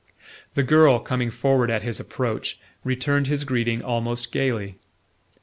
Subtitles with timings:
[0.55, 4.79] The girl, coming forward at his approach, returned his greeting almost gaily.